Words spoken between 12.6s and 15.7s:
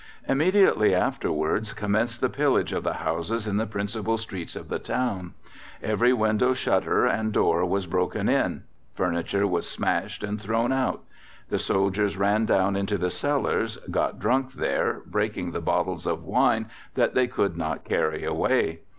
into the cellars, got drunk there, breaking the